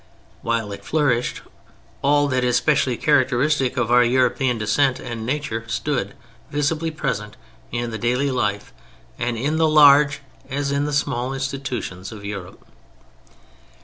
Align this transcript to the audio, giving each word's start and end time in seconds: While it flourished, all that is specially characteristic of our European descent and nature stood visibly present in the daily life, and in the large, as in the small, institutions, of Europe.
While 0.41 0.71
it 0.71 0.83
flourished, 0.83 1.43
all 2.01 2.27
that 2.29 2.43
is 2.43 2.57
specially 2.57 2.97
characteristic 2.97 3.77
of 3.77 3.91
our 3.91 4.03
European 4.03 4.57
descent 4.57 4.99
and 4.99 5.27
nature 5.27 5.63
stood 5.67 6.15
visibly 6.49 6.89
present 6.89 7.37
in 7.71 7.91
the 7.91 7.99
daily 7.99 8.31
life, 8.31 8.73
and 9.19 9.37
in 9.37 9.57
the 9.57 9.69
large, 9.69 10.21
as 10.49 10.71
in 10.71 10.85
the 10.85 10.91
small, 10.93 11.35
institutions, 11.35 12.11
of 12.11 12.25
Europe. 12.25 12.65